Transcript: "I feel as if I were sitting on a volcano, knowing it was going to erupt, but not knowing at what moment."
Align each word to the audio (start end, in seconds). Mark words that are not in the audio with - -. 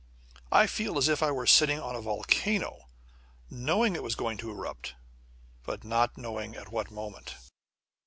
"I 0.51 0.65
feel 0.65 0.97
as 0.97 1.07
if 1.07 1.21
I 1.21 1.29
were 1.29 1.45
sitting 1.45 1.79
on 1.79 1.95
a 1.95 2.01
volcano, 2.01 2.87
knowing 3.51 3.95
it 3.95 4.01
was 4.01 4.15
going 4.15 4.39
to 4.39 4.49
erupt, 4.49 4.95
but 5.61 5.83
not 5.83 6.17
knowing 6.17 6.55
at 6.55 6.71
what 6.71 6.89
moment." 6.89 7.35